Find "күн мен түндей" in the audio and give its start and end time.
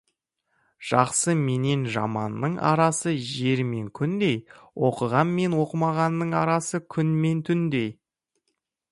6.95-7.93